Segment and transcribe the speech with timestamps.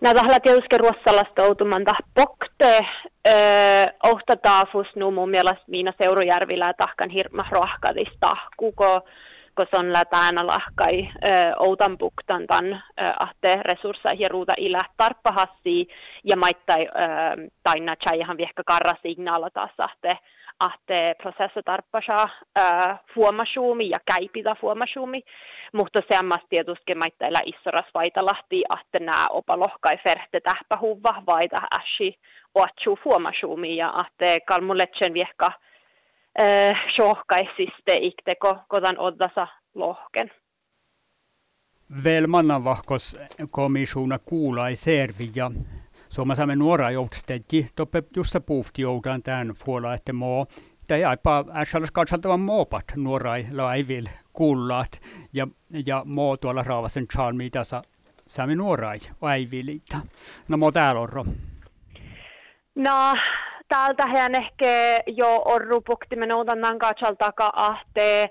[0.00, 1.92] Nähdään tietysti ruotsalaista outumanta.
[2.14, 2.86] Pokte,
[4.04, 9.00] ohta taafus nu mun mielestä Miina Seurujärvillä tahkan hirma rohkadista, kuko
[9.54, 11.08] kun lätään lahkai
[11.58, 12.82] outan puktan tan
[13.18, 15.88] ahte resursseja ja ruuta ilä tarppahassi
[16.24, 16.88] ja maittai
[17.62, 20.10] taina chaihan viehkä karra signaala taas ahte
[20.60, 22.28] ahte prosessa tarppasa
[23.14, 25.22] fuomasuumi ja käipitä fuomasuumi,
[25.72, 32.18] mutta se ammas tietysti maitteilla issoras vaitalahti ahte nää opalohkai ferte tähpähuvva vaita äsi
[32.54, 35.50] oatsu fuomasuumi ja ahte kalmuletsen viehkä
[36.96, 40.30] sohkaisiste ikteko kodan oddasa lohken.
[42.04, 43.18] Väl mannanvahkos
[43.50, 45.50] komissuna kuulai servi ja
[46.10, 50.46] Suomessa nuora joutstetti, toppe just puhti joudan tämän puolella, että moo,
[50.88, 55.00] tai aipa ässäläs katsaltavan moopat nuorai laivil kuullaat
[55.32, 55.46] ja,
[55.86, 57.82] ja moo tuolla raavasen chalmi tässä
[58.26, 59.96] saamme nuorai aivilita.
[60.48, 61.26] No moo täällä on
[62.74, 63.14] No,
[63.68, 68.30] täältä hän ehkä jo orru puktimen outannan katsaltaka ahtee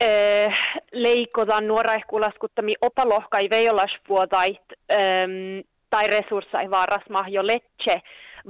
[0.00, 0.52] eh,
[0.92, 4.62] leikotaan nuoraihkulaskuttami opalohkai veijolaspuotait.
[4.92, 8.00] Ähm, tai resurssai vaarasma jo letse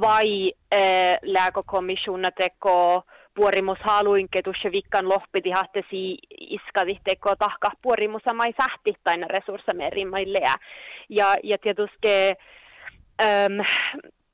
[0.00, 3.02] vai äh, lääkokomissuna teko
[3.34, 10.32] puorimus haluinke tuossa vikkan lohpiti hahtesi iskati teko tahka puorimus mai sähti tai resurssameri mai
[10.32, 10.56] lää.
[11.08, 12.14] Ja, ja tietysti
[13.22, 13.60] ähm,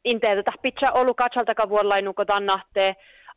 [0.05, 2.53] inteetä pitää ollut katsaltaka vuollainu, kun tänne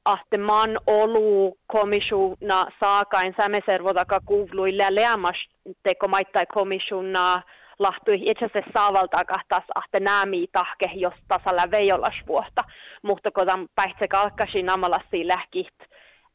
[0.05, 5.47] ahte man olu komissuna saakain sämeservodaka kuvluille leamas
[5.83, 7.41] teko maittai komissuna
[7.81, 12.63] lahtui itse asiassa saavalta kahtas ahte näämi tahke, jos tasalla veijolas vuotta,
[13.03, 15.77] mutta kun tämän päihse kalkkasi namalasi lähkit,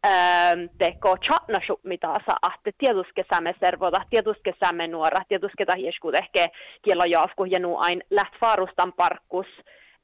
[0.06, 6.46] ähm, teko chatnasu mitä saa ahte tietysti sämme servoda, tietysti sämme nuora, tietysti tahieskut ehkä
[6.82, 9.46] kielo jaafku ja nu ain läht faarustan parkkus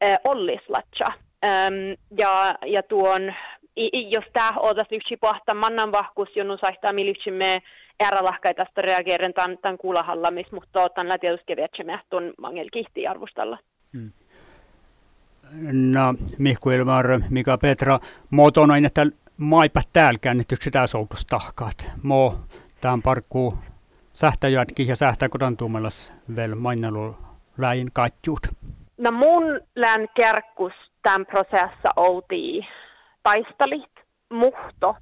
[0.05, 1.07] äh, ollislatsa.
[1.45, 1.75] Ähm,
[2.19, 3.35] ja, ja tuon,
[4.15, 6.93] jos tämä otas yksi pohta mannan vahkus, jonun saihtaa
[7.31, 7.63] me
[8.03, 13.59] äralahkai tästä reageeren tämän, tämän kuulahallamis, mutta tämän tietysti vietsemme tuon mangel kihti arvostalla.
[13.93, 14.13] Hmm.
[15.73, 17.99] No, Mihku Ilmar, Mika Petra,
[18.31, 19.07] muoto on että
[19.37, 21.91] maipa täällä käännetyksi sitä soutustahkaat.
[22.03, 22.35] Mo
[22.81, 23.55] tämän parkkuu
[24.13, 27.17] sähtäjätkin ja sähtäkodan tuumelas vielä mainnelu
[27.59, 28.41] läin katjuut.
[28.99, 30.73] No mun län kerkkus
[31.03, 32.67] tämän prosessa outii
[33.23, 33.93] taistalit,
[34.33, 34.97] muhto,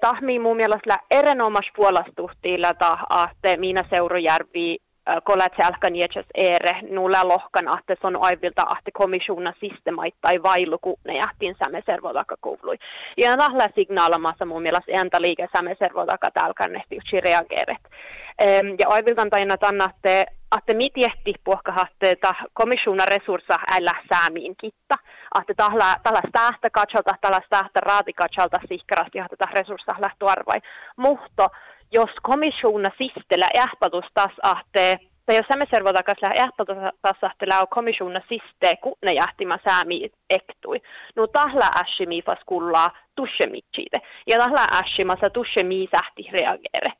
[0.00, 2.74] tahmi mun mielestä erinomas puolastuhtiilla
[3.08, 4.76] ahte Miina Seurujärvi
[5.24, 11.54] kolat alkan jätsäs ere nulla lohkan ahte son aivilta ahte komissuna systemaittai vailuku ne jahtin
[11.64, 12.76] säme servodaka kuvlui.
[13.16, 17.82] Ja tahla signaalamassa mun mielestä entä liike säme servodaka talkan nehti reageeret.
[18.78, 20.24] Ja aiviltan taina tannatte
[20.54, 24.94] ahte mitjehti puhkahahteita komissuna resurssa ällä säämiin kitta.
[25.34, 30.60] Ahte tahla, tahla stähtä katsalta, tahla stähtä raati katsalta sihkarasti, ahte tah resurssa lähtu arvai.
[30.96, 31.48] Muhto,
[31.92, 38.20] jos komissuna sistellä ehpatus taas ahte, tai jos me servotakas lähe ehpatus taas läo komissuna
[38.28, 40.82] siste, kun ne jähtimä säämi ektui.
[41.16, 43.98] No tahla äsimi fas kullaa tushemitsiite.
[44.26, 46.92] Ja tahla äsimassa tushemi sähti reagere.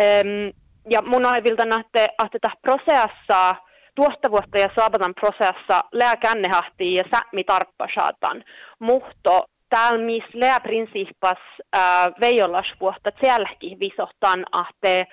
[0.00, 3.54] Um, ja mun aiviltana, että, että prosessa
[3.94, 8.44] tuottavuutta ja saabatan prosessa lää kännehahtii ja sämi tarppasatan.
[8.78, 11.38] Mutta täällä missä lää prinsiippas
[11.76, 15.06] äh, veijolasvuotta tselläkin visohtan ahte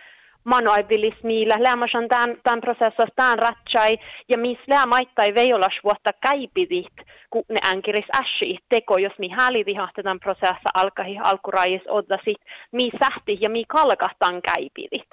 [0.45, 1.55] manoivilismiillä.
[1.59, 3.97] Lämmäsän tämän, tämän prosessissa tämän ratsai
[4.29, 6.93] ja missä lää maittai veijolasvuotta käipidit,
[7.29, 12.41] kun ne änkiris äsi teko, jos mi häälivihahti tämän prosessa alkahi alkurajis odda sit,
[12.71, 15.09] mi sähti ja mi kalkahtan käipidit.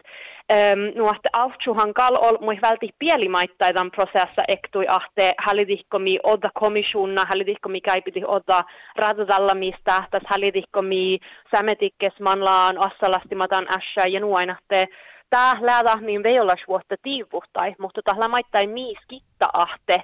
[0.52, 5.32] Um, nuohte auhtsuhan kal ol mui välti pielimaittai tämän prosessa ektui ahte.
[5.38, 8.60] Hälidihkomi odda komissionna, hälidihkomi käipiti odda
[8.96, 9.52] radatalla
[9.84, 11.18] täs hälidihkomi
[11.56, 14.88] sämetikkes manlaan assalastimatan ässä ja nuainahte
[15.32, 19.96] tää läätä niin veiolas vuotta tiivuhtai, mutta tahla maittai miis kitta ahte,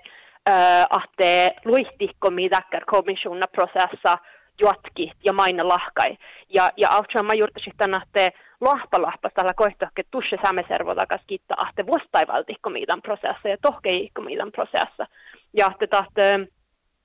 [0.50, 4.18] äh, ahte luihtikkomi täkkär komissionna prosessa
[4.60, 6.16] juotki ja maina lahkai.
[6.48, 8.28] Ja, ja auhtsuhan mä juurtasin ahte
[8.60, 15.06] lahpalahpas tällä koehtohke tusse sämeservo takas kitta ahte vuostaivaltihko miitan prosessa ja tohkeihko miitan prosessa.
[15.52, 16.48] Ja ahte tahte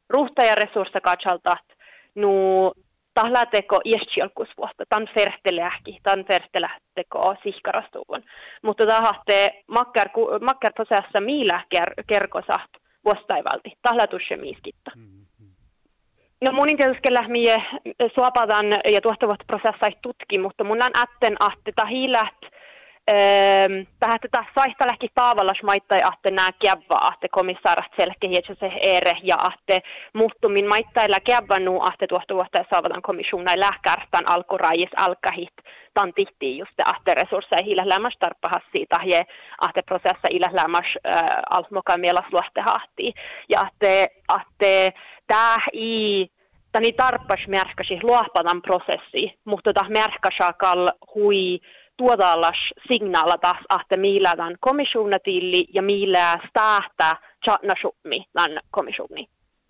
[0.09, 1.57] ruhta ja resurssa katsalta
[2.15, 2.31] nu
[3.13, 8.23] tahlateko iestialkusvuosta, tan fertelähki, tan fertelähteko sihkarastuvun.
[8.61, 10.09] Mutta tahte makkar,
[10.41, 10.71] makkar
[11.19, 12.71] miillä ker, kerkosaht
[13.05, 14.91] vuostaivalti, tahlatusse miiskitta.
[14.95, 15.23] Mm.
[16.45, 17.55] No munin tietysti mie
[18.15, 21.71] suopadan ja tuottavat prosessait tutki, mutta mun on atten ahte
[23.99, 29.79] Tähän tätä saihtalehki taavallas maittai ahte nää kiavva ahte komissaarat selkehietsä se ere ja ahte
[30.13, 35.53] muuttumin maittailla kiavvannu ahte tuohta vuotta saavataan komissiona lähkärtän alkurajis alkahit
[35.93, 39.23] tan tihti just ahte resursseja hilälämäs tarppahas siitä ja
[39.61, 43.13] ahte prosessa ilälämäs äh, almoka mielas luohtehahti
[43.49, 44.93] ja ahte, ahte
[45.27, 46.27] tää i
[46.71, 51.59] tani tarppas märkäsi luohpadan prosessi, mutta tämä märkäsakal hui
[51.97, 52.57] tuodallas
[52.91, 59.27] signaala taas, että millä tämän komissionatilli ja millä stähtä chatnasummi tämän komissioni.